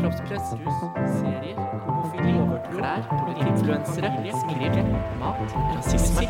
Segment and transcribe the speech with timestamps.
[0.00, 0.76] kroppspress, rus,
[1.18, 2.32] serier, homofili,
[2.72, 3.02] klær,
[3.44, 4.78] influensere, skriv,
[5.20, 6.24] mat, rasisme,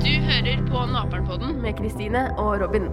[0.00, 2.88] Du hører på Naperen-podden med Kristine og Robin.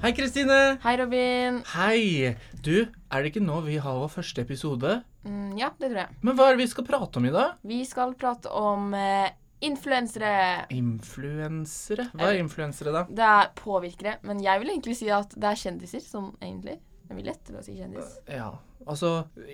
[0.00, 0.78] Hei, Kristine!
[0.84, 1.60] Hei, Robin.
[1.74, 2.32] Hei!
[2.64, 4.96] Du, er det ikke nå vi har vår første episode?
[5.28, 6.18] Mm, ja, det tror jeg.
[6.24, 7.60] Men hva er det vi skal prate om i dag?
[7.64, 9.28] Vi skal prate om eh,
[9.68, 10.32] influensere.
[10.72, 12.08] Influensere?
[12.16, 13.04] Hva er influensere, da?
[13.08, 17.12] Det er påvirkere, men jeg vil egentlig si at det er kjendiser som egentlig Det
[17.12, 18.14] er mye lettere å si kjendis.
[18.32, 18.46] Ja,
[18.88, 19.10] altså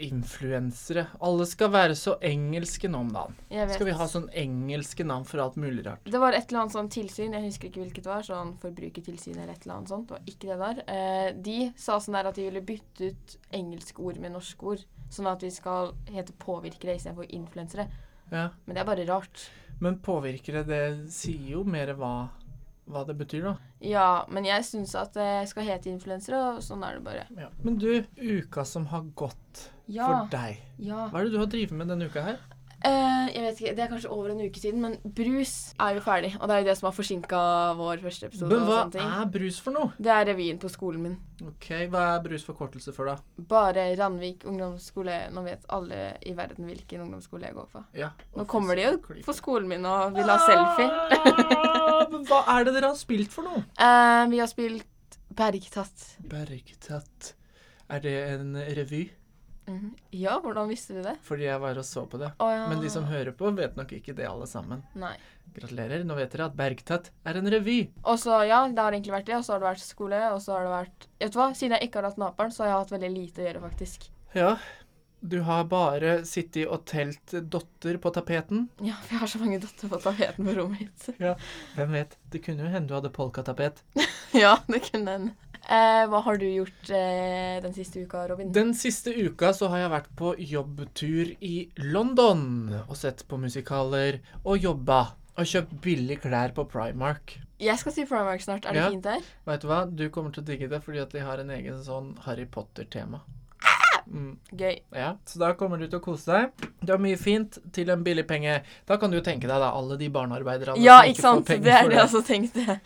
[0.06, 1.08] influensere.
[1.26, 3.34] Alle skal være så engelske nå om dagen.
[3.72, 6.06] Skal vi ha sånn engelske navn for alt mulig rart?
[6.06, 9.34] Det var et eller annet sånn tilsyn, jeg husker ikke hvilket det var, sånn forbrukertilsyn
[9.34, 10.06] eller et eller annet sånt.
[10.06, 10.82] Det var ikke det der.
[10.94, 14.86] Eh, de sa sånn der at de ville bytte ut engelske ord med norske ord.
[15.10, 17.88] Sånn at vi skal hete påvirkere istedenfor influensere.
[18.30, 18.52] Ja.
[18.64, 19.48] Men det er bare rart.
[19.82, 22.28] Men påvirkere, det sier jo mer hva,
[22.90, 23.54] hva det betyr, da.
[23.80, 27.26] Ja, men jeg syns at det skal hete influensere, og sånn er det bare.
[27.38, 27.48] Ja.
[27.64, 30.06] Men du, uka som har gått Ja.
[30.06, 30.60] for deg.
[30.78, 31.08] Ja.
[31.10, 32.38] Hva er det du har drevet med denne uka her?
[32.80, 36.00] Eh, jeg vet ikke, Det er kanskje over en uke siden, men brus er jo
[36.04, 36.30] ferdig.
[36.40, 37.40] Og det er jo det som har forsinka
[37.76, 38.50] vår første episode.
[38.56, 39.92] Men hva er brus for noe?
[40.00, 41.18] Det er revyen på skolen min.
[41.44, 43.16] Ok, Hva er brus forkortelse for, da?
[43.50, 45.18] Bare Randvik ungdomsskole.
[45.32, 47.84] Nå vet alle i verden hvilken ungdomsskole jeg går på.
[48.00, 48.10] Ja.
[48.36, 50.90] Nå kommer de jo på skolen min og vil ha selfie.
[51.80, 53.64] Ah, Men hva er det dere har spilt for noe?
[53.80, 54.86] Uh, vi har spilt
[55.36, 56.16] Bergtatt.
[56.26, 57.34] Bergtatt.
[57.90, 59.04] Er det en revy?
[59.70, 59.90] Mhm.
[60.18, 61.16] Ja, hvordan visste du det?
[61.26, 62.32] Fordi jeg var og så på det.
[62.42, 62.64] Å ja.
[62.70, 64.82] Men de som hører på, vet nok ikke det, alle sammen.
[64.98, 65.14] Nei.
[65.54, 66.04] Gratulerer.
[66.06, 67.78] Nå vet dere at Bergtatt er en revy.
[68.04, 69.38] Og så, ja, det har egentlig vært det.
[69.38, 71.74] Og så har det vært skole, og så har det vært Vet du hva, siden
[71.76, 74.06] jeg ikke har hatt Naperen, så har jeg hatt veldig lite å gjøre, faktisk.
[74.36, 74.52] Ja.
[75.20, 78.68] Du har bare sittet og telt dotter på tapeten.
[78.80, 81.10] Ja, for jeg har så mange dotter på tapeten på rommet mitt.
[81.20, 81.34] ja,
[81.76, 82.16] Hvem vet?
[82.32, 83.82] Det kunne jo hende du hadde polkatapet.
[84.32, 85.34] ja, det kunne hende.
[85.68, 88.50] Eh, hva har du gjort eh, den siste uka, Robin?
[88.52, 94.20] Den siste uka så har jeg vært på jobbtur i London og sett på musikaler
[94.44, 95.02] og jobba.
[95.38, 97.36] Og kjøpt billige klær på Primark.
[97.62, 98.66] Jeg skal si Primark snart.
[98.66, 98.88] Er det Ja.
[98.90, 99.20] fint der?
[99.46, 99.84] Vet du hva?
[99.88, 103.20] Du kommer til å digge det fordi at de har en egen sånn Harry Potter-tema.
[104.10, 104.80] Mm, Gøy.
[104.92, 106.50] ja, Så da kommer du til å kose deg.
[106.84, 108.62] Du har mye fint til en billig penge.
[108.86, 111.46] Da kan du jo tenke deg da alle de barnearbeiderne Ja, som ikke sant?
[111.46, 112.80] får penger Det er for det jeg også tenkte.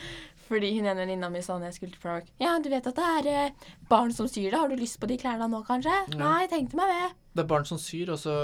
[0.54, 2.98] Fordi hun ene venninna mi sa når jeg skulle til Primark Ja, du vet at
[2.98, 4.59] det er eh, barn som syr det.
[4.60, 5.94] Har du lyst på de klærne nå, kanskje?
[6.15, 7.09] Nei, jeg tenkte meg det.
[7.34, 8.37] Det er barn som syr, og så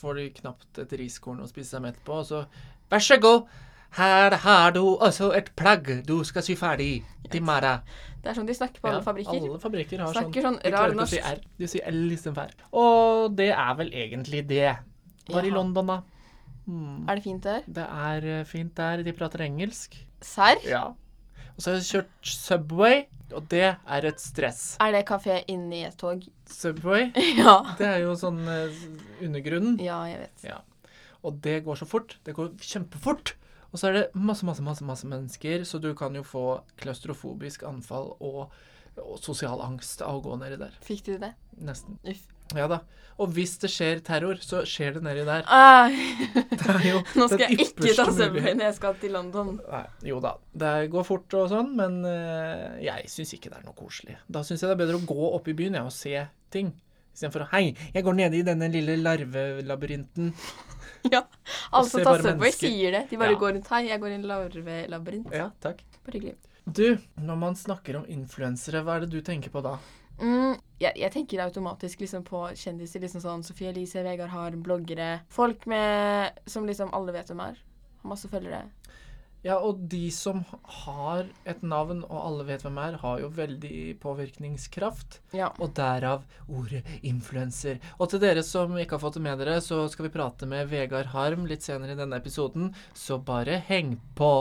[0.00, 2.44] får de knapt et riskorn å spise seg mett på, og så
[2.92, 3.46] Vær så god,
[3.96, 7.84] her har du også et plagg du skal sy ferdig til morgen.
[8.22, 9.36] Det er sånn de snakker på alle Ja, fabrikker.
[9.38, 10.58] Alle fabrikker har Snakker sånn.
[10.62, 11.14] sånn rar norsk.
[11.14, 11.20] si.
[11.20, 11.40] R.
[11.60, 12.66] De sier L istedenfor R.
[12.80, 14.74] Og det er vel egentlig det.
[15.28, 16.00] Var i London, da.
[16.66, 17.04] Hmm.
[17.08, 17.64] Er det fint der?
[17.68, 19.02] Det er eh, fint der.
[19.04, 19.96] De prater engelsk.
[20.24, 20.60] Serr?
[20.64, 20.84] Ja.
[21.54, 23.04] Og så har jeg kjørt Subway,
[23.34, 24.62] og det er et stress.
[24.82, 26.24] Er det kafé inni et tog?
[26.50, 27.10] Subway,
[27.40, 27.56] ja.
[27.78, 28.82] det er jo sånn eh,
[29.24, 29.78] undergrunnen.
[29.82, 30.46] Ja, jeg vet.
[30.50, 30.60] Ja.
[31.24, 32.18] Og det går så fort.
[32.26, 33.36] Det går kjempefort.
[33.72, 36.44] Og så er det masse, masse, masse, masse mennesker, så du kan jo få
[36.78, 38.52] klaustrofobisk anfall og,
[39.02, 40.76] og sosial angst av å gå nedi der.
[40.84, 41.32] Fikk du det?
[41.58, 41.98] Nesten.
[42.06, 42.28] Uff.
[42.52, 42.82] Ja da.
[43.22, 45.44] Og hvis det skjer terror, så skjer det nedi der.
[45.46, 45.86] Ah,
[46.50, 49.52] Det er jo nå skal jeg ikke ta Subway når jeg skal til London.
[49.70, 50.32] Nei, jo da.
[50.50, 54.18] Det går fort og sånn, men uh, jeg syns ikke det er noe koselig.
[54.26, 56.72] Da syns jeg det er bedre å gå opp i byen ja, og se ting.
[57.14, 60.32] Istedenfor å Hei, jeg går nede i denne lille larvelabyrinten.
[61.04, 61.18] Ja.
[61.68, 62.70] Alle som tar Subway, mennesker.
[62.70, 63.00] sier det.
[63.10, 63.38] De bare Ja.
[63.42, 65.34] går rundt Hei, jeg går i en larvelabyrint.
[65.36, 65.82] Ja, takk.
[66.00, 66.38] Bare hyggelig.
[66.64, 69.74] Du, når man snakker om influensere, hva er det du tenker på da?
[70.20, 73.02] Mm, jeg, jeg tenker automatisk liksom på kjendiser.
[73.02, 75.24] liksom sånn Sofie Elise, Vegard Harm, bloggere.
[75.32, 77.60] Folk med, som liksom alle vet hvem er.
[78.02, 78.66] Har masse følgere.
[79.44, 80.38] Ja, og de som
[80.86, 85.18] har et navn, og alle vet hvem er, har jo veldig påvirkningskraft.
[85.36, 85.50] Ja.
[85.60, 87.76] Og derav ordet influenser.
[87.98, 90.70] Og til dere som ikke har fått det med dere, så skal vi prate med
[90.72, 94.32] Vegard Harm litt senere i denne episoden, så bare heng på.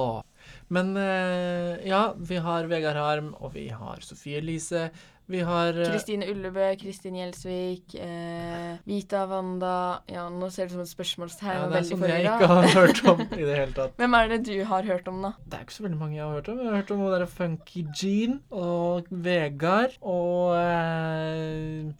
[0.72, 4.88] Men eh, ja, vi har Vegard Harm, og vi har Sofie Elise.
[5.32, 10.76] Vi har eh, Kristine Ullebø, Kristin Gjelsvik, eh, Vita Wanda Ja, nå ser det ut
[10.76, 11.56] som et spørsmålstegn.
[11.62, 13.96] ja, Det er sånn jeg ikke har hørt om i det hele tatt.
[14.02, 15.32] Hvem er det du har hørt om, da?
[15.48, 16.60] Det er ikke så veldig mange jeg har hørt om.
[16.60, 21.94] Jeg har hørt om hun derre Funky Jean og Vegard og eh,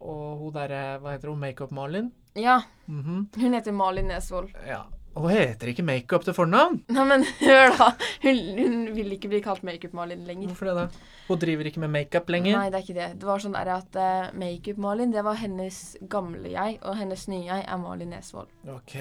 [0.00, 1.40] Og hun derre Hva heter hun?
[1.40, 2.10] Makeup-Malin.
[2.36, 3.28] Ja, Mhm.
[3.40, 4.50] hun heter Malin Nesvold.
[4.66, 4.82] Ja.
[5.16, 6.82] Hun heter ikke Makeup til fornavn.
[6.92, 7.86] Nei, men hør, da.
[8.24, 10.50] Hun, hun vil ikke bli kalt Makeup-Malin lenger.
[10.52, 11.12] Hvorfor det, da?
[11.26, 12.58] Hun driver ikke med makeup lenger.
[12.58, 13.06] Nei, det er ikke det.
[13.20, 15.80] Det var sånn at uh, Makeup-Malin, det var hennes
[16.12, 18.52] gamle jeg, og hennes nye jeg er Malin Nesvold.
[18.70, 18.94] OK.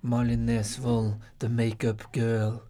[0.00, 2.62] Malin Nesvold, the makeup girl.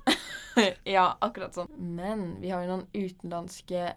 [0.96, 1.70] ja, akkurat sånn.
[1.76, 3.92] Men vi har jo noen utenlandske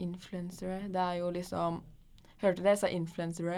[0.00, 0.82] influensere.
[0.92, 1.80] Det er jo liksom
[2.40, 2.72] Hørte dere?
[2.72, 3.56] Jeg sa influensere.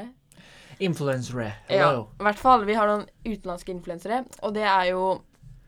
[0.83, 1.51] Influensere.
[1.71, 2.65] Ja, i hvert fall.
[2.69, 5.05] Vi har noen utenlandske influensere, og det er jo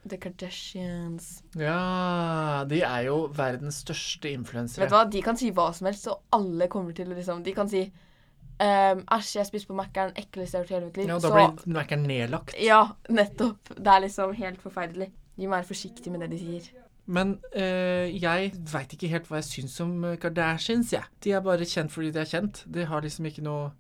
[0.09, 1.43] The Kardashians.
[1.57, 4.85] Ja, de er jo verdens største influensere.
[4.85, 7.43] Vet du hva, De kan si hva som helst, og alle kommer til å liksom
[7.47, 10.89] De kan si ehm, Æsj, jeg spiste på Mækkern, ekleste jeg har gjort i hele
[10.91, 11.09] mitt liv.
[11.09, 12.57] Ja, da så blir Mac-en nedlagt.
[12.61, 13.73] Ja, nettopp.
[13.79, 15.13] Det er liksom helt forferdelig.
[15.39, 16.69] De må være forsiktige med det de sier.
[17.05, 21.09] Men eh, jeg veit ikke helt hva jeg syns om Kardashians, jeg.
[21.25, 22.63] De er bare kjent fordi de er kjent.
[22.69, 23.73] De har liksom ikke noe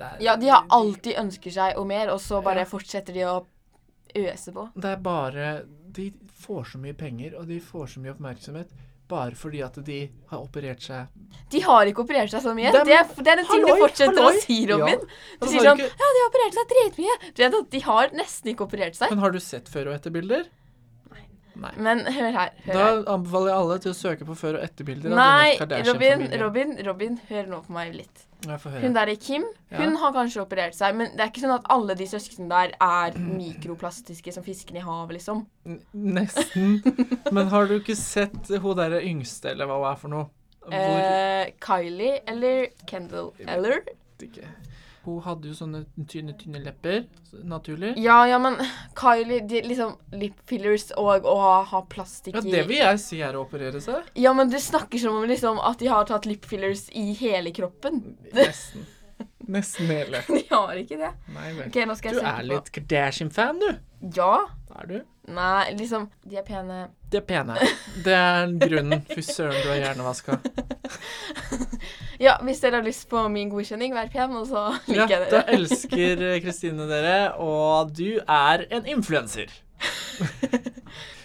[0.00, 2.64] er, Ja, de har alltid ønsker seg og mer, og så bare Ja.
[2.64, 3.44] fortsetter de å
[4.16, 4.70] øse på.
[4.76, 6.10] Det er bare De
[6.42, 8.68] får så mye penger, og de får så mye oppmerksomhet
[9.08, 11.06] bare fordi at de har operert seg
[11.50, 12.72] De har ikke operert seg så mye.
[12.72, 14.38] De, det, er, det er en ting Halloi, du fortsetter halloi.
[14.38, 14.98] å si, Robin.
[15.02, 15.36] Ja.
[15.42, 17.68] Du sier sånn ikke- Ja, de har operert seg dritmye.
[17.70, 19.10] De har nesten ikke operert seg.
[19.10, 20.46] Men har du sett før- og etterbilder?
[21.56, 21.70] Nei.
[21.76, 22.50] Men hør her.
[22.64, 23.02] Hør Da her.
[23.12, 25.56] anbefaler jeg alle til å søke på før- og etterbilder Nei,
[25.88, 28.26] Robin, Robin, Robin, hør nå på meg litt.
[28.42, 29.98] Hun der i Kim, hun Ja.
[30.00, 33.12] har kanskje operert seg, men det er ikke sånn at alle de søsknene der er
[33.22, 35.44] mikroplastiske som fiskene i havet, liksom.
[35.66, 36.80] N- Nesten.
[37.32, 40.26] Men har du ikke sett hun derre yngste, eller hva hun er for noe?
[40.62, 43.80] Hvor Eh, Kylie eller Kendall eller?
[44.22, 44.46] ikke.
[45.02, 47.04] Hun hadde jo sånne tynne, tynne lepper,
[47.42, 47.96] naturlig.
[47.98, 48.54] Ja, ja, men
[48.98, 51.34] Kylie de, Liksom lip fillers og å
[51.66, 54.06] ha, plastikk i Ja, det vil jeg si er å operere seg.
[54.14, 57.50] Ja, men du snakker som om liksom at de har tatt lip fillers i hele
[57.56, 58.02] kroppen.
[58.36, 58.86] Nesten.
[59.52, 60.22] Nesten hele.
[60.30, 61.10] De har ikke det.
[61.34, 61.66] Nei vel.
[61.66, 63.70] Ok, nå skal jeg du er litt Kardashian-fan, du.
[64.16, 64.34] Ja.
[64.78, 64.98] Er du?
[65.34, 66.84] Nei, liksom De er pene.
[67.12, 67.58] De er pene.
[68.04, 69.02] Det er grunnen.
[69.12, 70.40] Fy søren, du er hjernevaska.
[72.22, 75.30] Ja, hvis dere har lyst på min godkjenning, vær pen, og så Ja, liker jeg
[75.32, 79.50] da elsker Kristine dere, og du er en influenser.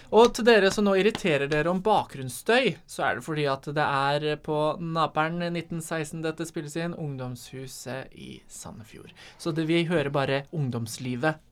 [0.08, 3.84] Og til dere som nå irriterer dere om bakgrunnsstøy, så er det fordi at det
[3.84, 9.12] er på Naperen 1916 dette spilles inn, ungdomshuset i Sandefjord.
[9.38, 11.44] Så det, vi hører bare ungdomslivet.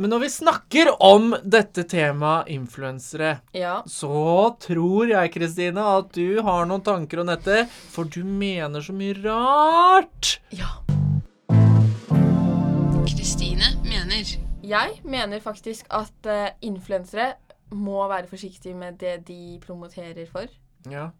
[0.00, 3.82] Men når vi snakker om dette temaet influensere, Ja.
[3.86, 8.94] så tror jeg, Kristine, at du har noen tanker om dette, for du mener så
[8.96, 10.40] mye rart.
[10.56, 10.70] ja.
[13.10, 14.24] Kristine mener.
[14.64, 17.34] Jeg mener faktisk at uh, influensere
[17.72, 20.46] må være forsiktige med det de promoterer for.
[20.90, 21.10] Ja.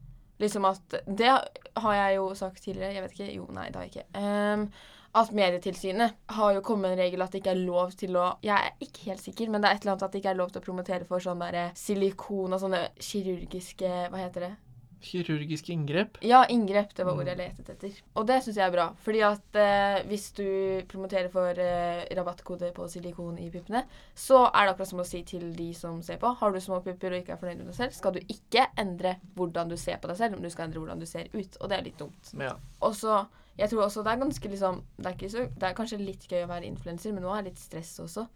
[0.41, 1.29] Liksom at Det
[1.77, 2.94] har jeg jo sagt tidligere.
[2.94, 3.35] Jeg vet ikke.
[3.37, 4.06] Jo, nei, det har jeg ikke.
[4.17, 4.71] Ehm,
[5.19, 8.55] at Medietilsynet har jo kommet en regel at det ikke er lov til å Jeg
[8.55, 10.51] er ikke helt sikker, men det er et eller annet at det ikke er lov
[10.53, 14.53] til å promotere for sånn derre silikon og sånne kirurgiske Hva heter det?
[15.01, 16.19] Kirurgiske inngrep.
[16.21, 16.93] Ja, inngrep.
[16.95, 18.01] Det var ordet jeg letet etter.
[18.21, 18.85] Og det syns jeg er bra.
[19.01, 20.45] Fordi at eh, hvis du
[20.91, 25.23] promoterer for eh, rabattkode på silikon i puppene, så er det akkurat som å si
[25.25, 27.79] til de som ser på Har du små pupper og ikke er fornøyd med deg
[27.79, 30.85] selv, skal du ikke endre hvordan du ser på deg selv, men du skal endre
[30.85, 31.61] hvordan du ser ut.
[31.63, 32.35] Og det er litt dumt.
[32.37, 32.53] Ja.
[32.85, 33.23] Og så
[33.58, 36.29] Jeg tror også det er ganske liksom Det er, ikke så, det er kanskje litt
[36.31, 38.26] gøy å være influenser, men nå er det litt stress også.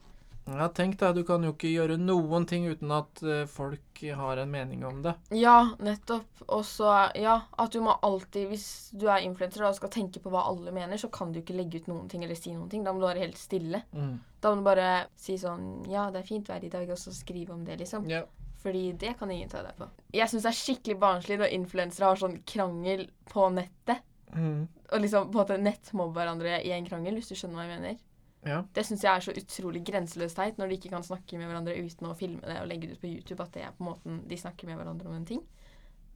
[0.44, 4.43] ja, tenk deg, du kan jo ikke gjøre noen ting uten at eh, folk har
[4.43, 5.14] en mening om det.
[5.32, 6.44] Ja, nettopp.
[6.46, 10.28] Og så Ja, at du må alltid Hvis du er influenser og skal tenke på
[10.34, 12.84] hva alle mener, så kan du ikke legge ut noen ting eller si noen ting.
[12.84, 13.84] Da må du være helt stille.
[13.96, 14.19] Mm.
[14.44, 17.14] Da må du bare si sånn Ja, det er fint vær i dag, og så
[17.17, 18.05] skrive om det, liksom.
[18.12, 18.26] Ja.
[18.64, 19.88] Fordi det kan ingen ta deg på.
[20.17, 24.00] Jeg syns det er skikkelig barnslig når influensere har sånn krangel på nettet.
[24.34, 24.66] Mm.
[24.92, 27.78] Og liksom på en måte nettmobbe hverandre i en krangel, hvis du skjønner hva jeg
[27.78, 28.00] mener.
[28.44, 28.58] Ja.
[28.76, 31.76] Det syns jeg er så utrolig grenseløst teit, når de ikke kan snakke med hverandre
[31.81, 34.19] uten å filme det og legge det ut på YouTube, at det er på måten
[34.29, 35.43] de snakker med hverandre om en ting.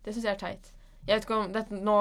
[0.04, 0.64] Det syns jeg er teit.
[1.06, 1.98] Jeg vet ikke om dette, Nå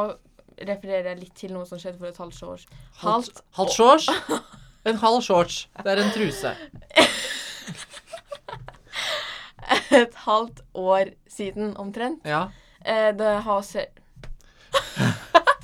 [0.57, 2.63] refererer jeg litt til noe som skjedde for et halvt år
[3.03, 4.07] Halvt, halvt shorts?
[4.88, 5.55] En halv shorts.
[5.83, 6.51] Det er en truse.
[9.97, 12.25] Et halvt år siden, omtrent.
[12.25, 12.47] Ja.
[12.86, 13.86] Eh, det har se...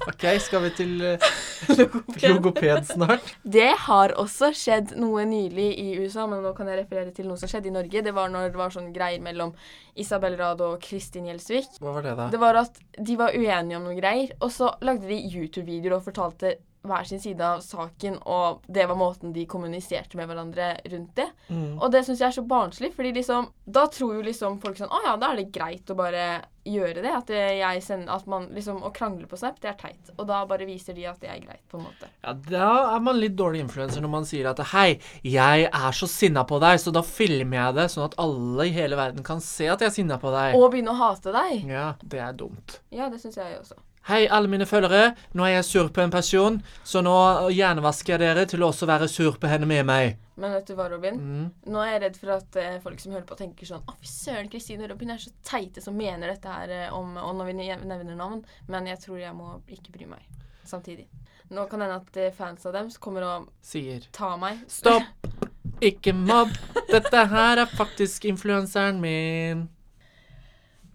[0.10, 1.28] OK, skal vi til eh,
[2.30, 3.34] logoped snart?
[3.44, 7.40] Det har også skjedd noe nylig i USA, men nå kan jeg referere til noe
[7.40, 8.04] som skjedde i Norge.
[8.04, 9.56] Det var når det var sånn greier mellom
[10.00, 11.80] Isabel Rad og Kristin Gjelsvik.
[11.80, 12.28] Hva var det, da?
[12.34, 16.08] Det var at de var uenige om noen greier, og så lagde de YouTube-videoer og
[16.10, 21.14] fortalte hver sin side av saken, og det var måten de kommuniserte med hverandre rundt
[21.16, 21.30] det.
[21.48, 21.78] Mm.
[21.80, 24.92] Og det syns jeg er så barnslig, fordi liksom Da tror jo liksom folk sånn
[24.92, 26.26] Å ja, da er det greit å bare
[26.66, 27.12] gjøre det.
[27.14, 30.12] At jeg sender At man liksom Å krangle på Snap, det er teit.
[30.18, 32.10] Og da bare viser de at det er greit, på en måte.
[32.24, 36.10] Ja, Da er man litt dårlig influenser når man sier at Hei, jeg er så
[36.10, 39.42] sinna på deg, så da filmer jeg det, sånn at alle i hele verden kan
[39.44, 40.58] se at jeg er sinna på deg.
[40.60, 41.66] Og begynne å hate deg.
[41.70, 42.80] Ja, det er dumt.
[42.94, 43.80] Ja, det syns jeg også.
[44.04, 45.14] Hei, alle mine følgere.
[45.32, 47.14] Nå er jeg sur på en person, så nå
[47.56, 50.18] hjernevasker jeg dere til å også være sur på henne med meg.
[50.36, 51.16] Men vet du hva, Robin?
[51.16, 51.46] Mm.
[51.72, 54.10] Nå er jeg redd for at uh, folk som hører på, tenker sånn Å, fy
[54.10, 57.52] søren, Kristine og Robin er så teite som mener dette her uh, om Og når
[57.52, 58.42] vi nevner navn.
[58.68, 60.26] Men jeg tror jeg må ikke bry meg
[60.68, 61.06] samtidig.
[61.54, 64.64] Nå kan det hende at eh, fans av dem kommer og Sier tar meg.
[64.72, 65.28] stopp,
[65.92, 66.52] ikke mobb.
[66.90, 69.68] Dette her er faktisk influenseren min.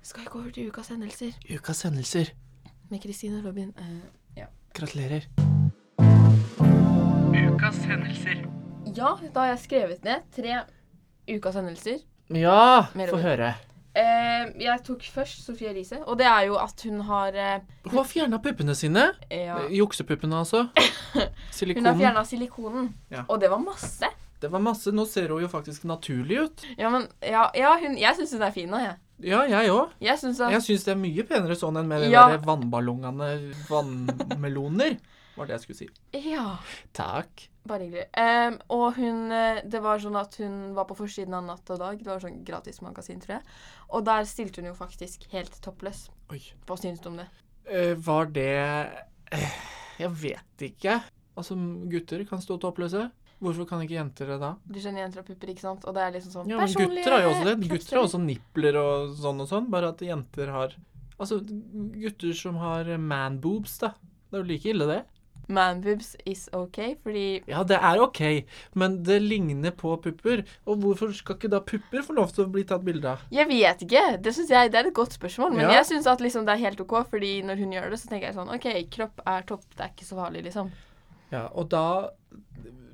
[0.03, 2.33] Skal jeg gå over til ukas hendelser Ukas hendelser.
[2.91, 3.73] Med Kristine og Robin?
[3.79, 5.25] Eh, Gratulerer.
[7.35, 8.45] Ukas hendelser.
[8.95, 10.61] ja, da har jeg skrevet ned tre
[11.29, 11.99] ukas hendelser.
[12.35, 13.55] Ja, få høre.
[13.99, 17.97] Uh, jeg tok først Sofie Elise, og det er jo at hun har uh, Hun
[17.99, 19.09] har fjerna puppene sine.
[19.33, 20.69] ja, Juksepuppene, altså.
[21.15, 21.99] Hun har Silikonen.
[21.99, 23.25] fjerna silikonen, Ja.
[23.29, 24.07] og det var masse.
[24.41, 24.93] Det var masse.
[24.95, 26.63] Nå ser hun jo faktisk naturlig ut.
[26.79, 28.95] Ja, men ja, ja hun, jeg syns hun er fin nå, jeg.
[29.25, 29.95] Ja, jeg òg.
[30.01, 32.29] Jeg syns det er mye penere sånn enn med de Ja.
[32.31, 33.31] der vannballongene
[33.69, 34.99] vannmeloner.
[35.39, 35.89] Var det jeg skulle si.
[36.29, 36.59] Ja.
[36.97, 37.49] Takk.
[37.69, 38.07] Bare hyggelig.
[38.17, 41.79] Um, og hun eh, Det var sånn at hun var på forsiden av Natt og
[41.83, 41.99] Dag.
[42.03, 43.45] Det var sånn gratismagasin, tror jeg.
[43.95, 46.09] Og der stilte hun jo faktisk helt toppløs.
[46.35, 46.41] Oi.
[46.67, 47.29] Hva syns du om det?
[47.69, 48.49] Uh, var det
[49.31, 49.63] eh,
[50.01, 51.01] Jeg vet ikke.
[51.39, 51.55] Altså,
[51.93, 53.11] gutter kan stå toppløse.
[53.41, 54.57] Hvorfor kan ikke jenter det da?
[54.67, 55.85] Du skjønner jenter og pupper, ikke sant?
[55.87, 57.69] Og det er liksom sånn Ja, men personlige gutter har jo også det.
[57.71, 59.69] Gutter har også nippler og sånn og sånn.
[59.71, 60.75] Bare at jenter har
[61.19, 63.89] Altså, gutter som har man-boobs, da.
[64.31, 64.99] Det er jo like ille, det.
[65.49, 68.21] Manboobs is ok, fordi Ja, det er OK,
[68.75, 70.45] men det ligner på pupper.
[70.69, 73.23] Og hvorfor skal ikke da pupper få lov til å bli tatt bilde av?
[73.33, 74.03] Jeg vet ikke.
[74.23, 75.55] Det synes jeg det er et godt spørsmål.
[75.57, 75.73] Men Ja.
[75.83, 78.29] jeg syns at liksom det er helt OK, fordi når hun gjør det, så tenker
[78.29, 80.71] jeg sånn OK, kropp er topp, det er ikke så farlig, liksom.
[81.33, 82.11] Ja, og da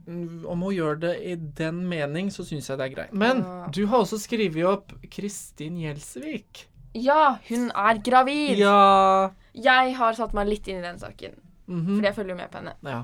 [0.06, 3.12] Om hun gjør det i den mening, så syns jeg det er greit.
[3.16, 3.42] Men
[3.72, 6.66] du har også skrevet opp Kristin Gjelsvik.
[6.94, 8.60] Ja, hun er gravid!
[8.60, 11.34] Ja Jeg har satt meg litt inn i den saken,
[11.66, 11.96] mhm.
[11.96, 12.74] fordi jeg følger jo med på henne.
[12.86, 13.02] Ja.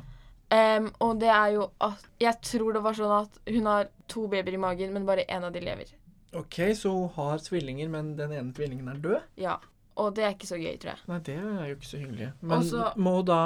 [0.51, 4.27] Um, og det er jo at Jeg tror det var sånn at hun har to
[4.31, 5.93] babyer i magen, men bare én av de lever.
[6.35, 9.29] OK, så hun har tvillinger, men den ene tvillingen er død?
[9.39, 9.59] Ja.
[10.01, 11.03] Og det er ikke så gøy, tror jeg.
[11.11, 12.33] Nei, det er jo ikke så hyggelig.
[12.41, 13.41] Men Også- må hun da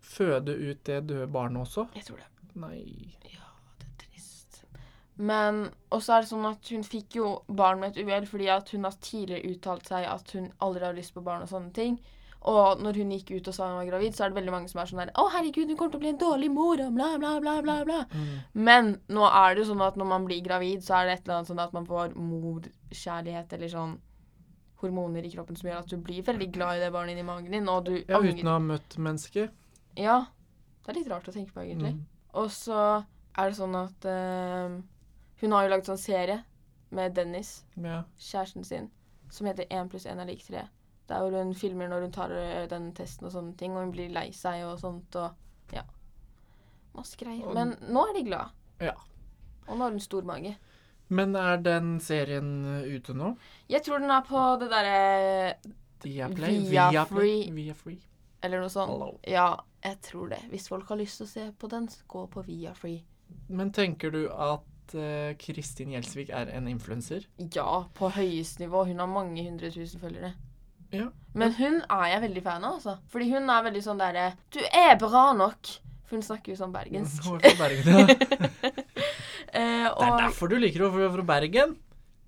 [0.00, 1.86] føde ut det døde barnet også?
[1.94, 2.26] Jeg tror det.
[2.60, 2.84] Nei
[3.30, 3.50] Ja,
[3.80, 4.62] det er trist.
[5.16, 8.72] Men også er det sånn at hun fikk jo barn med et uhell fordi at
[8.74, 12.00] hun har tidligere uttalt seg at hun aldri har lyst på barn og sånne ting.
[12.48, 14.70] Og når hun gikk ut og sa hun var gravid, så er det veldig mange
[14.70, 16.94] som er sånn der Å, herregud, hun kommer til å bli en dårlig mor, og
[16.96, 17.98] bla, bla, bla, bla, bla.
[18.16, 18.30] Mm.
[18.68, 21.26] Men nå er det jo sånn at når man blir gravid, så er det et
[21.26, 23.98] eller annet sånn at man får morkjærlighet eller sånn
[24.80, 27.52] hormoner i kroppen som gjør at du blir veldig glad i det barnet inni magen
[27.52, 29.52] din, og du Ja, uten å ha møtt mennesket.
[30.00, 30.22] Ja.
[30.80, 31.92] Det er litt rart å tenke på, egentlig.
[31.98, 32.06] Mm.
[32.34, 33.04] Og så
[33.38, 34.76] er det sånn at eh,
[35.40, 36.42] hun har jo lagd sånn serie
[36.90, 38.02] med Dennis, Ja.
[38.18, 38.90] kjæresten sin,
[39.30, 40.64] som heter 1 pluss 1 er lik 3.
[41.10, 43.92] Der hvor hun filmer når hun tar eh, den testen og sånne ting, og hun
[43.94, 45.32] blir lei seg og sånt og
[45.74, 45.82] ja.
[46.94, 47.46] Masse greier.
[47.46, 48.50] Og- Men nå er de glad.
[48.80, 48.94] Ja.
[49.68, 50.56] Og nå har hun stor mage.
[51.08, 53.36] Men er den serien uh, ute nå?
[53.68, 55.54] Jeg tror den er på det derre
[56.04, 56.60] Viaplay?
[56.70, 57.74] Via Viaplay?
[57.74, 57.98] Free.
[58.42, 58.92] Eller noe sånt.
[58.92, 59.14] Hello.
[59.28, 59.48] Ja,
[59.84, 60.40] jeg tror det.
[60.52, 63.02] Hvis folk har lyst til å se på den, gå på Via Free.
[63.52, 67.26] Men tenker du at uh, Kristin Gjelsvik er en influenser?
[67.54, 68.86] Ja, på høyest nivå.
[68.88, 70.32] Hun har mange hundre tusen følgere.
[70.90, 71.10] Ja.
[71.38, 72.96] Men hun er jeg veldig fan av, altså.
[73.12, 75.68] Fordi hun er veldig sånn derre Du er bra nok!
[76.08, 77.22] For hun snakker jo sånn bergensk.
[77.28, 78.72] Hun er fra Bergen, ja.
[79.50, 81.72] Eh, Det er derfor du liker henne, for hun er fra Bergen.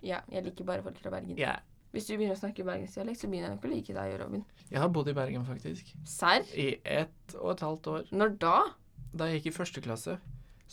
[0.02, 1.36] Ja, jeg liker bare folk fra Bergen.
[1.38, 1.52] Ja.
[1.92, 4.44] Hvis du begynner å snakke bergensdialekt, så begynner jeg nok å like deg, Robin.
[4.70, 5.90] Jeg har bodd i Bergen, faktisk.
[6.08, 6.46] Serr?
[6.56, 8.06] I ett og et halvt år.
[8.16, 8.56] Når da?
[9.12, 10.16] Da jeg gikk i første klasse,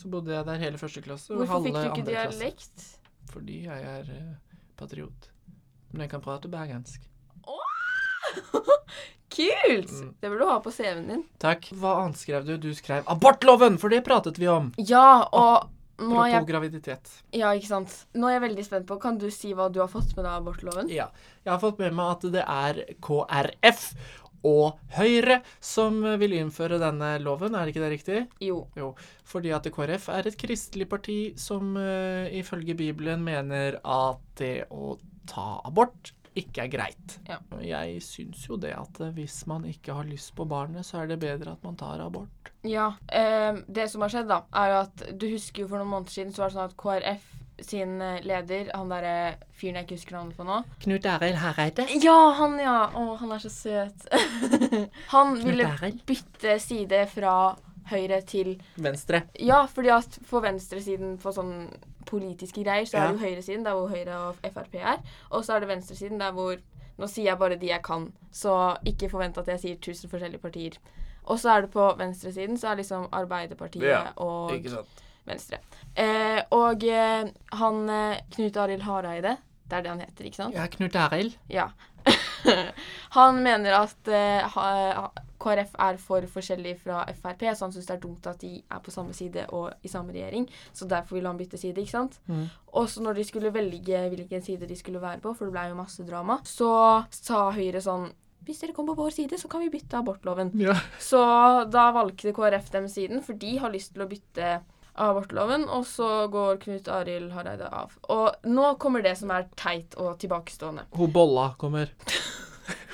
[0.00, 1.28] så bodde jeg der hele første klasse.
[1.34, 2.72] Og Hvorfor fikk du ikke dialekt?
[2.72, 2.96] klasse.
[3.30, 5.28] Fordi jeg er uh, patriot.
[5.92, 7.04] Men jeg kan prate bergensk.
[9.30, 9.90] Kult!
[9.90, 10.14] Mm.
[10.20, 11.22] Det burde du ha på CV-en din.
[11.42, 11.68] Takk.
[11.78, 12.56] Hva annet skrev du?
[12.60, 14.72] Du skrev abortloven, for det pratet vi om.
[14.80, 17.10] Ja, og nå jeg graviditet.
[17.36, 17.96] Ja, ikke sant.
[18.16, 20.32] Nå er jeg veldig spent på Kan du si hva du har fått med deg
[20.32, 20.90] av abortloven?
[20.92, 21.10] Ja.
[21.44, 23.84] Jeg har fått med meg at det er KrF
[24.46, 28.22] og Høyre som vil innføre denne loven, er ikke det riktig?
[28.40, 28.62] Jo.
[28.78, 28.94] Jo,
[29.28, 34.96] fordi at KrF er et kristelig parti som uh, ifølge Bibelen mener at det å
[35.28, 37.16] ta abort ikke er greit.
[37.28, 37.40] Ja.
[37.64, 41.10] Jeg syns jo det at eh, hvis man ikke har lyst på barnet, så er
[41.10, 42.52] det bedre at man tar abort.
[42.66, 42.92] Ja.
[43.08, 46.18] Eh, det som har skjedd, da, er jo at du husker jo for noen måneder
[46.18, 47.28] siden så var det sånn at KrF
[47.60, 49.16] sin eh, leder, han derre
[49.52, 51.86] fyren jeg ikke husker navnet på nå Knut Arild Hareide.
[52.00, 52.78] Ja, han, ja!
[52.96, 54.06] Å, han er så søt.
[55.14, 55.68] han ville
[56.08, 57.34] bytte side fra
[57.90, 59.24] høyre til Venstre.
[59.42, 61.54] Ja, fordi at for venstresiden på sånn
[62.10, 63.04] politiske greier, så Ja.
[63.04, 64.98] er det jo høyresiden, der hvor Høyre og Frp er.
[65.30, 66.56] Og så er det venstresiden, der hvor
[67.00, 70.42] Nå sier jeg bare de jeg kan, så ikke forvent at jeg sier tusen forskjellige
[70.42, 70.74] partier.
[71.24, 74.52] Og så er det på venstresiden, så er liksom Arbeiderpartiet Ja, og
[75.24, 75.58] Venstre.
[75.96, 79.36] Eh, og eh, han eh, Knut Arild Hareide,
[79.70, 80.54] det er det han heter, ikke sant?
[80.54, 81.38] Ja, Knut Arild.
[81.48, 81.70] Ja.
[83.16, 85.08] han mener at eh, ha,
[85.40, 88.82] KrF er for forskjellig fra Frp, så han syns det er dumt at de er
[88.84, 90.48] på samme side og i samme regjering.
[90.76, 92.18] Så derfor vil han bytte side, ikke sant.
[92.28, 92.48] Mm.
[92.76, 95.68] Og så når de skulle velge hvilken side de skulle være på, for det ble
[95.70, 96.72] jo masse drama, så
[97.14, 98.10] sa Høyre sånn
[98.46, 100.50] Hvis dere kommer på vår side, så kan vi bytte abortloven.
[100.58, 100.72] Ja.
[100.98, 101.20] Så
[101.70, 104.60] da valgte KrF dem siden, for de har lyst til å bytte
[105.00, 107.94] abortloven, og så går Knut Arild Hareide av.
[108.12, 110.88] Og nå kommer det som er teit og tilbakestående.
[110.96, 111.92] Hun Bolla kommer.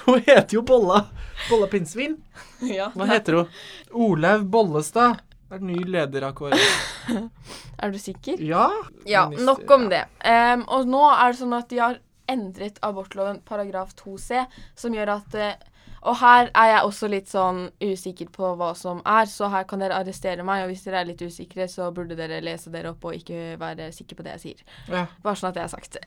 [0.10, 1.04] hun heter jo Bolla.
[1.50, 2.16] Bolla Pinnsvin.
[2.60, 2.90] ja.
[2.94, 3.54] Hva heter hun?
[3.90, 5.22] Olaug Bollestad.
[5.50, 6.82] Er ny leder av KrF.
[7.82, 8.40] Er du sikker?
[8.42, 8.70] Ja.
[9.06, 10.02] Ja, Minister, nok om det.
[10.25, 14.42] Um, og nå er det sånn at de har endret abortloven paragraf 2c,
[14.75, 15.52] som gjør at uh,
[16.06, 19.80] Og her er jeg også litt sånn usikker på hva som er, så her kan
[19.82, 20.64] dere arrestere meg.
[20.64, 23.90] Og hvis dere er litt usikre, så burde dere lese dere opp og ikke være
[23.94, 24.64] sikre på det jeg sier.
[24.90, 25.04] Ja.
[25.22, 25.98] Bare sånn at det er sagt.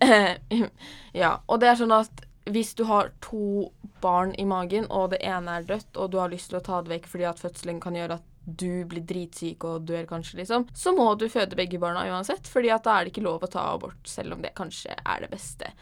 [1.21, 1.33] ja.
[1.47, 3.69] Og det er sånn at hvis du har to
[4.01, 6.81] barn i magen, og det ene er dødt, og du har lyst til å ta
[6.83, 10.65] det vekk fordi at fødselen kan gjøre at du blir dritsyk og dør kanskje, liksom,
[10.73, 13.51] så må du føde begge barna uansett, fordi at da er det ikke lov å
[13.51, 15.73] ta abort, selv om det kanskje er det beste.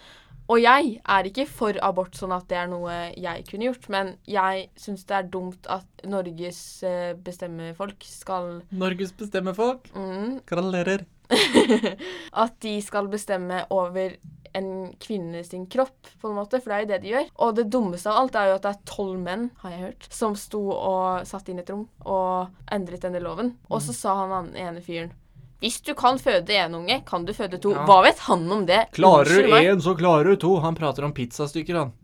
[0.47, 4.13] Og jeg er ikke for abort sånn at det er noe jeg kunne gjort, men
[4.31, 9.89] jeg syns det er dumt at Norges eh, bestemmefolk skal Norges bestemmerfolk.
[9.91, 11.03] mm, Gratulerer.
[12.43, 14.15] at de skal bestemme over
[14.57, 14.71] en
[15.03, 17.29] kvinne sin kropp, på en måte, for det er jo det de gjør.
[17.45, 20.09] Og det dummeste av alt er jo at det er tolv menn, har jeg hørt,
[20.13, 23.55] som sto og satt inn et rom og endret denne loven.
[23.69, 25.13] Og så sa han ene fyren
[25.57, 27.71] hvis du kan føde én unge, kan du føde to.
[27.73, 27.85] Ja.
[27.89, 28.91] Hva vet han om det?
[28.93, 30.51] Klarer du én, så klarer du to.
[30.61, 31.95] Han prater om pizzastykker, han.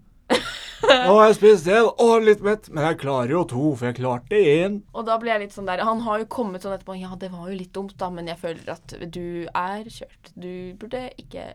[0.84, 3.98] Nå har jeg spist én og litt mett, men jeg klarer jo to, for jeg
[4.02, 4.82] klarte én.
[4.92, 7.30] Og da blir jeg litt sånn der Han har jo kommet sånn etterpå Ja, det
[7.32, 10.34] var jo litt dumt, da, men jeg føler at du er kjørt.
[10.36, 11.54] Du burde ikke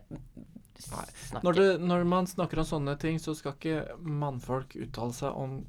[0.83, 1.43] snakke.
[1.45, 5.59] Når, det, når man snakker om sånne ting, så skal ikke mannfolk uttale seg om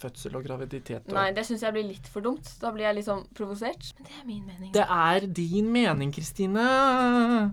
[0.00, 1.08] fødsel og graviditet.
[1.10, 2.46] Og Nei, det syns jeg blir litt for dumt.
[2.62, 3.90] Da blir jeg litt sånn provosert.
[3.98, 4.72] Men det er min mening.
[4.76, 6.64] Det er din mening, Kristine.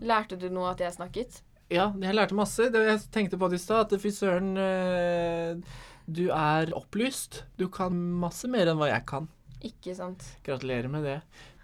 [0.06, 1.42] Lærte du noe at jeg snakket?
[1.74, 2.70] Ja, jeg lærte masse.
[2.72, 5.60] Jeg tenkte på det i stad, at fy søren eh,
[6.08, 7.44] Du er opplyst.
[7.60, 9.28] Du kan masse mer enn hva jeg kan.
[9.66, 10.24] Ikke sant.
[10.46, 11.20] Gratulerer med det.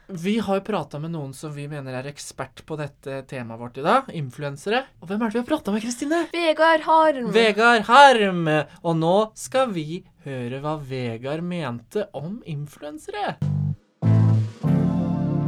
[0.07, 3.77] Vi har jo prata med noen som vi mener er ekspert på dette temaet vårt
[3.79, 4.09] i dag.
[4.11, 4.81] Influensere.
[4.99, 6.19] Og hvem er det vi har prata med, Kristine?
[6.33, 7.29] Vegard Harm.
[7.31, 8.41] Vegard Harm.
[8.83, 13.37] Og nå skal vi høre hva Vegard mente om influensere.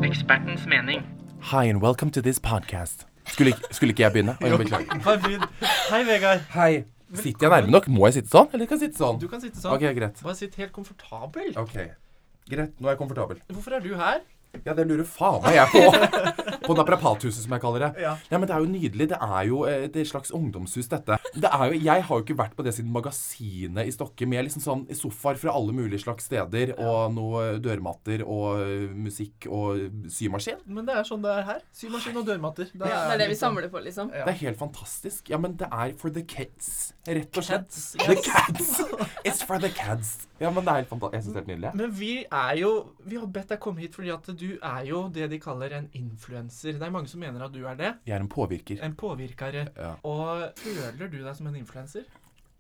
[0.08, 1.04] Ekspertens mening.
[1.52, 3.04] Hi and welcome to this podcast.
[3.28, 4.38] Skulle, ikke- skulle ikke jeg begynne?
[4.40, 5.50] Oi, beklager.
[5.92, 6.48] Hei, Vegard.
[6.56, 6.86] Hei.
[7.16, 7.88] Sitter jeg nærme nok?
[7.92, 8.48] Må jeg sitte sånn?
[8.56, 9.20] Eller kan jeg sitte sånn?
[9.22, 9.76] Du kan sitte sånn.
[9.76, 10.24] Ok, greit.
[10.24, 11.52] Bare sitt helt komfortabel.
[11.60, 11.76] Ok.
[12.50, 13.44] Greit, nå er jeg komfortabel.
[13.52, 14.24] Hvorfor er du her?
[14.66, 16.52] Ja, det lurer faen meg jeg på.
[16.66, 17.90] På Naprapathuset, som jeg kaller det.
[18.02, 18.16] Ja.
[18.32, 19.08] Ja, men det er jo nydelig.
[19.12, 21.18] Det er jo et slags ungdomshus, dette.
[21.36, 24.48] Det er jo, jeg har jo ikke vært på det siden Magasinet i Stokke, med
[24.48, 29.84] liksom sånn sofaer fra alle mulige slags steder, og noe dørmatter og eh, musikk og
[30.12, 30.62] symaskin.
[30.66, 31.62] Men det er sånn det er her.
[31.76, 32.72] Symaskin og dørmatter.
[32.74, 34.10] Ja, det er det vi samler på, liksom.
[34.16, 34.26] Ja.
[34.26, 35.30] Det er helt fantastisk.
[35.34, 37.70] Ja, men det er for the kids, rett og slett.
[37.70, 38.78] Kids, The cats.
[38.78, 39.16] kids.
[39.26, 40.28] It's for the kids.
[40.40, 41.16] Ja, men det er helt fantastisk.
[41.16, 41.72] Jeg syns det er helt nydelig.
[41.80, 42.72] Men vi er jo
[43.08, 45.88] Vi har bedt deg komme hit fordi at du er jo det de kaller en
[45.98, 46.78] influenser.
[46.80, 47.94] Det er mange som mener at du er det.
[48.08, 48.82] Jeg er en påvirker.
[48.86, 49.68] En påvirkere.
[49.78, 49.96] Ja.
[50.08, 52.06] Og føler du deg som en influenser?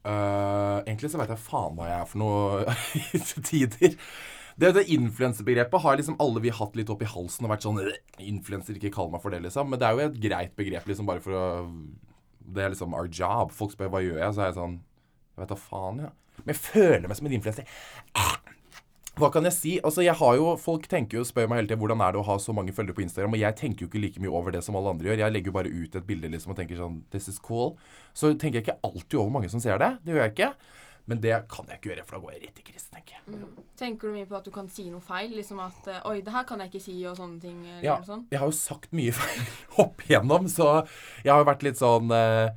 [0.05, 3.95] Uh, egentlig så veit jeg faen hva jeg er for noe i disse tider.
[4.55, 7.81] Det, det influensebegrepet har liksom alle vi hatt litt opp i halsen og vært sånn
[7.81, 9.67] «Øh, Influenser, ikke kall meg for det, liksom.
[9.67, 11.47] Men det er jo et greit begrep, liksom, bare for å
[12.45, 13.51] Det er liksom our job.
[13.51, 14.77] Folk spør hva gjør jeg, så er jeg sånn
[15.33, 16.13] Jeg vet da faen, ja.
[16.43, 17.81] Men jeg føler meg som en influenser.
[19.15, 19.73] Hva kan jeg si?
[19.79, 22.27] Altså, jeg har jo, Folk tenker jo, spør meg hele tiden hvordan er det å
[22.27, 23.35] ha så mange følgere på Instagram.
[23.37, 25.21] Og jeg tenker jo ikke like mye over det som alle andre gjør.
[25.23, 27.75] Jeg legger jo bare ut et bilde liksom og tenker sånn This is cool.
[28.13, 29.93] Så tenker jeg ikke alltid over hvor mange som ser det.
[30.03, 30.51] Det gjør jeg ikke.
[31.05, 33.41] Men det kan jeg ikke gjøre, for da går jeg rett i krisen, tenker jeg.
[33.77, 35.35] Tenker du mye på at du kan si noe feil?
[35.37, 37.59] Liksom at eh, Oi, det her kan jeg ikke si, og sånne ting?
[37.67, 38.25] Eller Ja, sånt?
[38.33, 39.43] jeg har jo sagt mye feil
[39.85, 40.71] opp igjennom, så
[41.21, 42.49] jeg har jo vært litt sånn eh,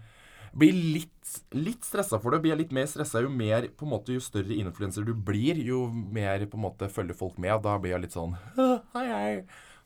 [0.58, 2.42] Blir litt, litt stressa for det.
[2.42, 5.84] Blir litt mer stressa jo mer på en måte, jo større influenser du blir, jo
[5.88, 7.54] mer på en måte følger folk med.
[7.62, 8.34] Da blir jeg litt sånn
[8.96, 9.32] Hei, hei.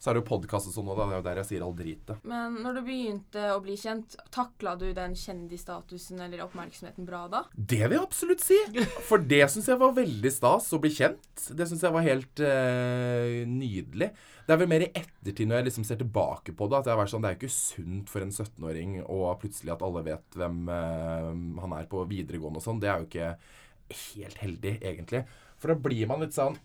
[0.02, 1.74] Så er det jo podkast og sånn, og det er jo der jeg sier all
[1.78, 2.24] dritet.
[2.26, 7.44] Men når du begynte å bli kjent, takla du den kjendisstatusen eller oppmerksomheten bra da?
[7.54, 8.58] Det vil jeg absolutt si.
[9.06, 11.44] For det syns jeg var veldig stas å bli kjent.
[11.54, 14.10] Det syns jeg var helt uh, nydelig.
[14.42, 16.96] Det er vel mer i ettertid når jeg liksom ser tilbake på det, at jeg
[16.96, 20.02] har vært sånn Det er jo ikke sunt for en 17-åring og plutselig at alle
[20.10, 21.30] vet hvem uh,
[21.62, 22.82] han er på videregående og sånn.
[22.82, 23.30] Det er jo ikke
[24.18, 25.22] helt heldig, egentlig.
[25.62, 26.58] For da blir man litt sånn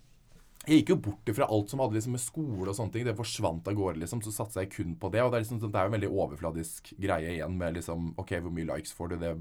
[0.68, 3.06] jeg gikk jo bort ifra alt som hadde liksom med skole og sånne ting.
[3.08, 4.20] Det forsvant av gårde, liksom.
[4.24, 5.22] Så satsa jeg kun på det.
[5.24, 8.36] Og det er, liksom, det er jo en veldig overfladisk greie igjen med liksom OK,
[8.44, 9.22] hvor mye likes får du?
[9.22, 9.32] Det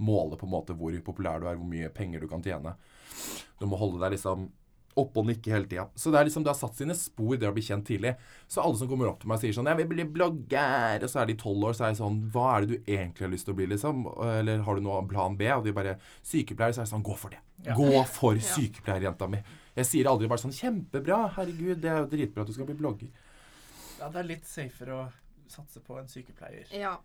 [0.00, 2.72] måler på en måte hvor populær du er, hvor mye penger du kan tjene.
[3.60, 4.48] Du må holde deg liksom
[4.98, 5.84] oppe og nikke hele tida.
[5.94, 8.14] Så det, er liksom, det har satt sine spor, det å bli kjent tidlig.
[8.50, 11.12] Så alle som kommer opp til meg og sier sånn 'Jeg vil bli blogger', og
[11.12, 13.34] så er de tolv år, så er jeg sånn 'Hva er det du egentlig har
[13.36, 14.06] lyst til å bli', liksom?
[14.40, 15.46] Eller har du noe plan B?
[15.52, 17.44] Og de bare 'Sykepleier', så er jeg sånn 'Gå for det'.
[17.64, 17.74] Ja.
[17.74, 19.42] Gå for sykepleierjenta mi.
[19.78, 22.78] Jeg sier aldri bare sånn 'Kjempebra, herregud, det er jo dritbra at du skal bli
[22.78, 23.10] blogger'.
[24.00, 25.00] Ja, det er litt safer å
[25.50, 26.66] satse på en sykepleier.
[26.72, 26.96] Ja.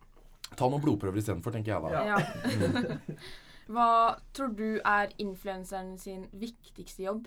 [0.56, 1.90] Ta noen blodprøver istedenfor, tenker jeg da.
[1.92, 2.20] Ja.
[2.20, 3.18] ja.
[3.74, 3.90] Hva
[4.36, 7.26] tror du er influenseren sin viktigste jobb?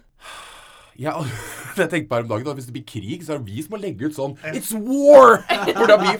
[0.98, 1.16] Ja,
[1.79, 3.62] jeg tenkte på her om dagen at Hvis det blir krig, så er det vi
[3.62, 5.42] som må legge ut sånn It's war!
[5.46, 6.14] Hvordan vi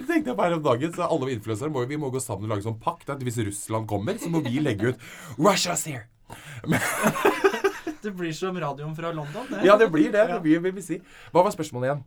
[0.00, 2.54] Det tenkte jeg bare om dagen, så Alle influensere må, vi må gå sammen og
[2.54, 6.08] lage sånn pakt at hvis Russland kommer, så må vi legge ut Russia's here!
[8.00, 9.44] Det blir som radioen fra London.
[9.50, 9.60] Det.
[9.66, 10.22] Ja, det blir det.
[10.30, 11.02] Det blir, BBC.
[11.34, 12.00] Hva var spørsmålet igjen?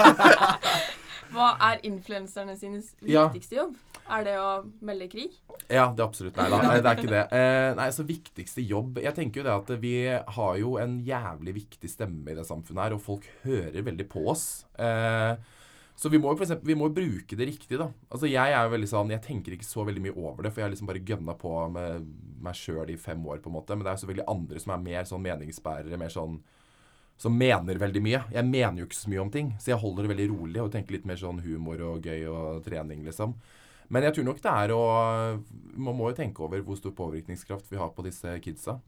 [1.30, 3.28] Hva er influenserne sine Ja.
[3.30, 3.76] viktigste jobb?
[4.10, 4.48] Er det å
[4.82, 5.30] melde krig?
[5.70, 6.36] Ja, det er absolutt.
[6.36, 7.22] Nei da, nei, det er ikke det.
[7.38, 11.54] Eh, nei, så viktigste jobb Jeg tenker jo det at vi har jo en jævlig
[11.60, 14.66] viktig stemme i det samfunnet her, og folk hører veldig på oss.
[14.76, 15.36] Eh,
[16.00, 17.90] så vi må jo for eksempel, vi må bruke det riktig, da.
[18.08, 20.62] Altså Jeg er jo veldig sånn, jeg tenker ikke så veldig mye over det, for
[20.62, 22.06] jeg har liksom bare gønna på med
[22.40, 23.76] meg sjøl i fem år, på en måte.
[23.76, 26.38] Men det er jo selvfølgelig andre som er mer sånn meningsbærere, mer sånn
[27.20, 28.22] som mener veldig mye.
[28.32, 30.70] Jeg mener jo ikke så mye om ting, så jeg holder det veldig rolig og
[30.72, 33.36] tenker litt mer sånn humor og gøy og trening, liksom.
[33.92, 34.82] Men jeg tror nok det er å
[35.82, 38.78] Man må jo tenke over hvor stor påvirkningskraft vi har på disse kidsa.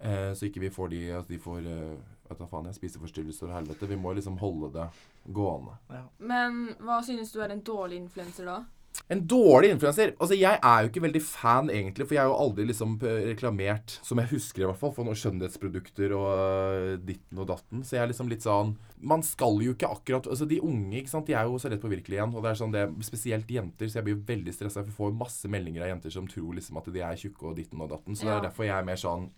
[0.00, 1.96] Eh, så ikke vi får de at de får eh,
[2.28, 3.90] vet da faen, jeg spiseforstyrrelser og helvete.
[3.90, 4.88] Vi må liksom holde det
[5.34, 5.76] gående.
[5.92, 6.06] Ja.
[6.18, 8.62] Men hva synes du er en dårlig influenser da?
[9.10, 12.38] En dårlig influenser Altså, jeg er jo ikke veldig fan, egentlig, for jeg har jo
[12.44, 17.42] aldri liksom eh, reklamert, som jeg husker i hvert fall, for noen skjønnhetsprodukter og ditten
[17.42, 17.82] og datten.
[17.84, 21.12] Så jeg er liksom litt sånn Man skal jo ikke akkurat Altså, de unge, ikke
[21.12, 22.34] sant, de er jo så lett påvirkelige igjen.
[22.36, 25.16] Og det er sånn det Spesielt jenter, så jeg blir jo veldig stressa, jeg får
[25.18, 28.16] masse meldinger av jenter som tror liksom at de er tjukke og ditten og datten.
[28.16, 29.28] Så det er derfor jeg er mer sånn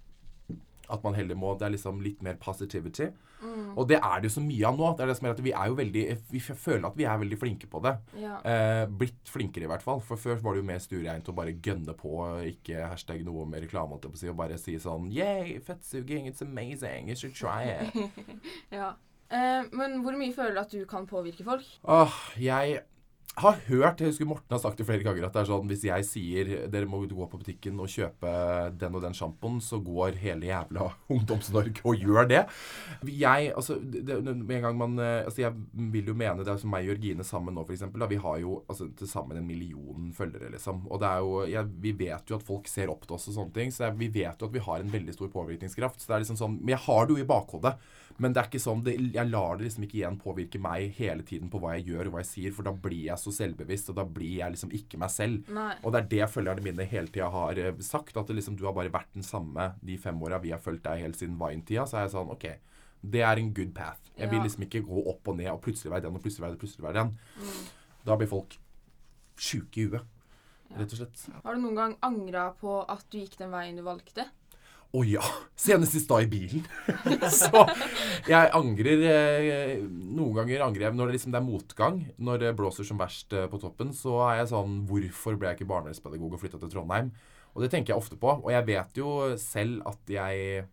[0.92, 3.08] at man heller må Det er liksom litt mer positivity.
[3.42, 3.76] Mm.
[3.76, 4.90] Og det er det jo så mye av nå.
[4.96, 7.20] Det er det som er at Vi er jo veldig Vi føler at vi er
[7.22, 7.94] veldig flinke på det.
[8.22, 8.38] Ja.
[8.46, 10.02] Eh, blitt flinkere, i hvert fall.
[10.04, 12.12] For før var det jo mer stuereint å bare gønne på,
[12.52, 16.44] ikke hashtag noe med reklame, på å si, og bare si sånn Yay, fettsuging, it's
[16.44, 17.94] amazing, you should try it.
[18.78, 18.94] ja.
[19.26, 21.66] Eh, men hvor mye føler du at du kan påvirke folk?
[21.82, 22.84] Åh, jeg
[23.36, 25.82] har hørt, jeg husker Morten har sagt det flere ganger, at det er sånn hvis
[25.84, 28.30] jeg sier dere må gå på butikken og kjøpe
[28.80, 32.42] den og den sjampoen, så går hele jævla Ungdoms-Norge og gjør det.
[33.12, 36.70] Jeg, altså, det, en gang man eh, Altså, jeg vil jo mene det er som
[36.72, 38.00] meg og Jørgine sammen nå, for.
[38.00, 40.84] Da, vi har jo altså, til sammen en million følgere, liksom.
[40.88, 43.38] Og det er jo jeg, Vi vet jo at folk ser opp til oss og
[43.38, 46.00] sånne ting, så jeg, vi vet jo at vi har en veldig stor påvirkningskraft.
[46.00, 47.76] Så det er liksom sånn Men jeg har det jo i bakhodet.
[48.22, 51.24] Men det er ikke sånn, det, jeg lar det liksom ikke igjen påvirke meg hele
[51.26, 53.90] tiden på hva jeg gjør og hva jeg sier, for da blir jeg så selvbevisst,
[53.92, 55.50] og da blir jeg liksom ikke meg selv.
[55.52, 55.74] Nei.
[55.82, 58.76] Og det er det følgerne mine hele tida har eh, sagt, at liksom, du har
[58.76, 61.84] bare vært den samme de fem åra vi har fulgt deg helt siden Vine-tida.
[61.84, 62.48] Så er jeg sånn OK,
[63.04, 64.00] det er en good path.
[64.16, 66.56] Jeg vil liksom ikke gå opp og ned og plutselig være den og plutselig være
[66.56, 67.12] det, plutselig være den.
[67.36, 67.58] Mm.
[68.08, 68.56] Da blir folk
[69.36, 70.08] sjuke i huet,
[70.72, 71.26] rett og slett.
[71.44, 74.24] Har du noen gang angra på at du gikk den veien du valgte?
[74.96, 75.24] Å ja!
[75.56, 76.62] Senest i stad i bilen.
[77.40, 77.64] så
[78.28, 81.98] jeg angrer eh, Noen ganger angrer jeg når det liksom det er motgang.
[82.16, 85.60] Når det blåser som verst eh, på toppen, så er jeg sånn Hvorfor ble jeg
[85.60, 87.12] ikke barnevernspedagog og flytta til Trondheim?
[87.56, 88.38] Og det tenker jeg ofte på.
[88.38, 90.64] Og jeg vet jo selv at jeg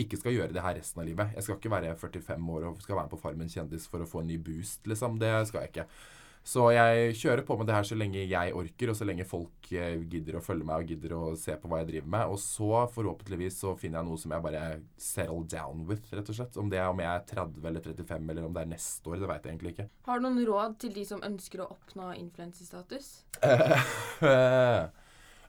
[0.00, 1.32] ikke skal gjøre det her resten av livet.
[1.36, 4.08] Jeg skal ikke være 45 år og skal være med på Farmen kjendis for å
[4.08, 5.16] få en ny boost, liksom.
[5.20, 5.86] Det skal jeg ikke.
[6.46, 9.66] Så jeg kjører på med det her så lenge jeg orker, og så lenge folk
[9.74, 12.30] eh, gidder å følge meg og gidder å se på hva jeg driver med.
[12.30, 14.60] Og så forhåpentligvis så finner jeg noe som jeg bare
[15.08, 16.60] settle down with, rett og slett.
[16.62, 19.18] Om det er om jeg er 30 eller 35 eller om det er neste år,
[19.18, 19.88] det veit jeg egentlig ikke.
[20.06, 23.10] Har du noen råd til de som ønsker å oppnå influensestatus?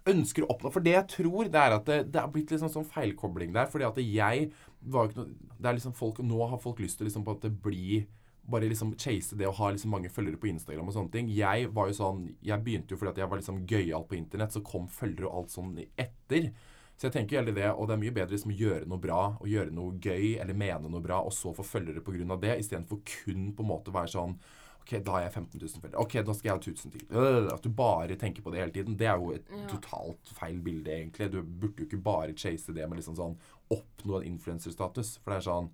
[0.07, 2.63] ønsker å oppnå For det jeg tror, det er at det, det har blitt litt
[2.63, 3.69] sånn, sånn feilkobling der.
[3.69, 4.49] Fordi at jeg
[4.81, 7.37] var jo ikke noe Det er liksom folk Nå har folk lyst til liksom på
[7.37, 8.07] at det blir
[8.49, 11.27] bare liksom chase det å ha liksom mange følgere på Instagram og sånne ting.
[11.29, 14.51] Jeg var jo sånn Jeg begynte jo fordi at jeg var liksom gøyal på internett,
[14.55, 16.51] så kom følgere og alt sånn etter.
[16.97, 18.97] Så jeg tenker jo heller det, og det er mye bedre liksom å gjøre noe
[19.03, 22.39] bra og gjøre noe gøy eller mene noe bra, og så få følgere pga.
[22.41, 24.39] det, istedenfor kun på en måte være sånn
[24.87, 25.99] OK, da har jeg 15 000 følgere.
[25.99, 27.01] OK, da skal jeg ha 1000 til.
[27.11, 28.95] Øh, At du bare tenker på det hele tiden.
[28.97, 29.67] Det er jo et Ja.
[29.67, 31.29] totalt feil bilde, egentlig.
[31.31, 33.35] Du burde jo ikke bare chase det med liksom sånn
[33.69, 35.19] oppnå en influenserstatus.
[35.19, 35.69] For det er sånn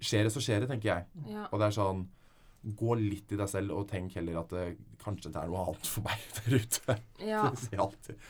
[0.00, 1.06] Skjer det, så skjer det, tenker jeg.
[1.28, 1.46] Ja.
[1.52, 2.06] Og det er sånn
[2.76, 4.64] Gå litt i deg selv og tenk heller at det,
[5.00, 6.96] kanskje det er noe annet for meg der ute.
[7.24, 7.46] ja.
[7.48, 8.26] Det sier jeg alltid.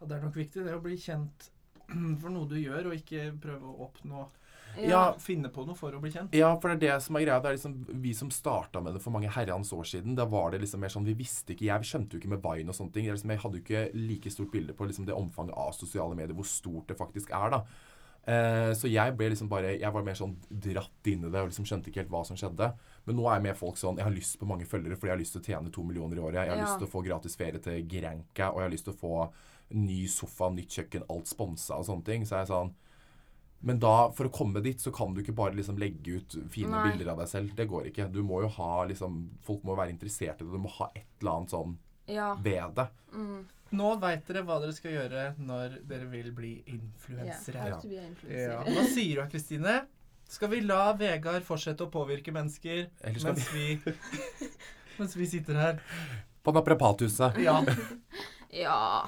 [0.00, 1.46] Ja, det er nok viktig det å bli kjent
[2.22, 4.24] for noe du gjør, og ikke prøve å oppnå
[4.82, 5.04] Ja.
[5.22, 6.34] Finne på noe for å bli kjent.
[6.36, 7.38] Ja, for det er det som er greia.
[7.42, 10.50] Det er liksom Vi som starta med det for mange herrens år siden, da var
[10.52, 12.92] det liksom mer sånn Vi visste ikke Jeg skjønte jo ikke med Vine og sånne
[12.94, 13.06] ting.
[13.06, 15.70] Det er liksom, jeg hadde jo ikke like stort bilde på liksom det omfanget av
[15.78, 17.62] sosiale medier, hvor stort det faktisk er, da.
[18.26, 21.48] Eh, så jeg ble liksom bare Jeg var mer sånn dratt inn i det og
[21.48, 22.74] liksom skjønte ikke helt hva som skjedde.
[23.06, 25.16] Men nå er jeg med folk sånn Jeg har lyst på mange følgere fordi jeg
[25.16, 26.42] har lyst til å tjene to millioner i året.
[26.44, 26.64] Jeg har Ja.
[26.66, 29.32] lyst til å få gratis ferie til Granca, og jeg har lyst til å få
[29.70, 32.22] ny sofa, nytt kjøkken, alt sponsa og sånne ting.
[32.24, 32.74] Så er jeg sånn
[33.60, 36.70] Men da, for å komme dit, så kan du ikke bare liksom legge ut fine
[36.70, 36.92] Nei.
[36.92, 37.56] bilder av deg selv.
[37.56, 38.12] Det går ikke.
[38.12, 40.52] Du må jo ha liksom Folk må være interessert i det.
[40.52, 41.76] Du må ha et eller annet sånn
[42.06, 42.34] Ja.
[42.36, 42.88] ved det.
[43.12, 43.46] Mm.
[43.76, 47.66] Nå veit dere hva dere skal gjøre når dere vil bli influensere.
[47.68, 48.06] Ja.
[48.32, 48.58] Ja.
[48.64, 49.82] Hva sier du, Kristine?
[50.28, 53.78] Skal vi la Vegard fortsette å påvirke mennesker Eller skal mens vi,
[55.00, 55.78] mens vi sitter her?
[56.44, 57.40] På Naprapathuset.
[57.44, 57.60] Ja.
[58.48, 59.04] Ja.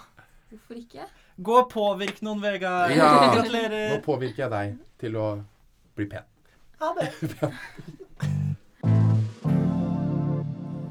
[0.51, 1.07] Hvorfor ikke?
[1.40, 2.92] Gå og påvirk noen, Vegard.
[2.92, 3.31] Ja.
[3.33, 5.31] Nå påvirker jeg deg til å
[5.96, 6.29] bli pen.
[6.83, 7.09] Ha det.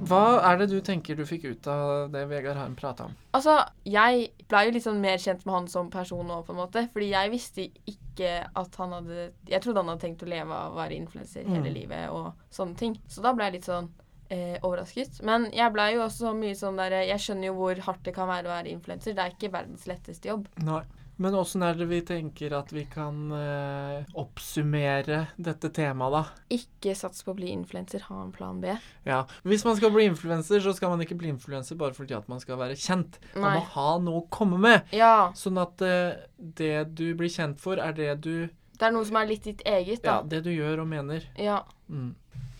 [0.10, 3.14] Hva er det du tenker du fikk ut av det Vegard Harm prata om?
[3.38, 6.60] Altså, jeg ble jo litt sånn mer kjent med han som person nå, på en
[6.64, 6.88] måte.
[6.94, 10.74] Fordi jeg visste ikke at han hadde Jeg trodde han hadde tenkt å leve av
[10.74, 11.74] å være influenser hele Mm.
[11.74, 12.98] livet og sånne ting.
[13.08, 13.90] Så da ble jeg litt sånn
[14.30, 15.20] eh, overrasket.
[15.28, 18.30] Men jeg ble jo også mye sånn der Jeg skjønner jo hvor hardt det kan
[18.30, 19.14] være å være influenser.
[19.18, 20.48] Det er ikke verdens letteste jobb.
[20.64, 20.84] Nei.
[21.20, 26.22] Men åssen er det vi tenker at vi kan eh, oppsummere dette temaet, da?
[26.56, 28.06] Ikke sats på å bli influenser.
[28.08, 28.72] Ha en plan B.
[29.04, 32.30] Ja, Hvis man skal bli influenser, så skal man ikke bli influenser bare fordi at
[32.32, 33.20] man skal være kjent.
[33.36, 34.88] Man må ha noe å komme med.
[34.96, 35.34] Ja.
[35.36, 38.48] Sånn at eh, det du blir kjent for, er det du
[38.80, 40.32] Det er noe som er litt ditt eget, Ja, da.
[40.38, 41.28] det du gjør og mener.
[41.36, 41.66] Ja.
[41.92, 42.14] Mm.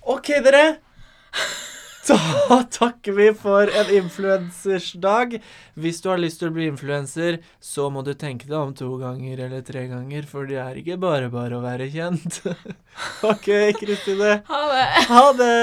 [0.04, 0.82] OK, dere.
[2.10, 5.36] Da takker vi for en influensersdag.
[5.78, 8.90] Hvis du har lyst til å bli influenser, så må du tenke deg om to
[9.02, 12.42] ganger eller tre ganger, for det er ikke bare bare å være kjent.
[13.32, 14.40] OK, Kristine.
[14.50, 14.86] Ha det.
[15.12, 15.60] Ha det!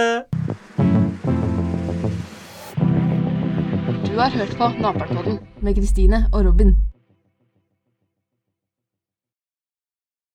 [4.06, 6.76] Du har hørt på Naperpodden med Kristine og Robin.